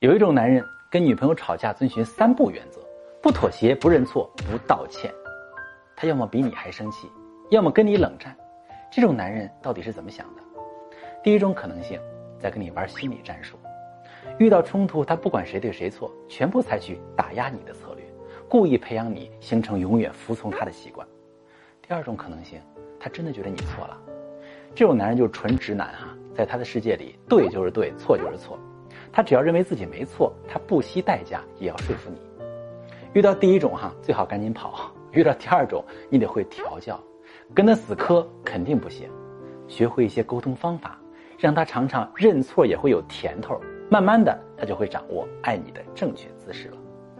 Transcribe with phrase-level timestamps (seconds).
[0.00, 2.80] 有一种男人跟女朋友吵架遵循三不原则：
[3.20, 5.12] 不妥协、不认错、不道歉。
[5.94, 7.06] 他要么比你还生气，
[7.50, 8.34] 要么跟你冷战。
[8.90, 10.42] 这种男人到底是怎么想的？
[11.22, 12.00] 第一种可能性，
[12.38, 13.58] 在跟你玩心理战术。
[14.38, 18.02] 遇到冲突，他不管谁对谁错，全部采取打压你的策略，
[18.48, 21.06] 故意培养你形成永远服从他的习惯。
[21.86, 22.58] 第二种可能性，
[22.98, 24.00] 他真的觉得你错了。
[24.74, 28.58] 这种男人就是纯直男哈，在他的世界里，对就是对，错就是错。
[29.12, 32.18] 他只要认为自己没错，他不惜代价也要说服你。
[33.12, 36.98] 遇到第一种哈，最好赶紧跑；遇到第二种，你得会调教，
[37.54, 39.10] 跟他死磕肯定不行。
[39.66, 40.98] 学会一些沟通方法，
[41.38, 46.76] 让他尝尝认错也会有甜头，慢慢的他就会掌握爱你的正确姿势了。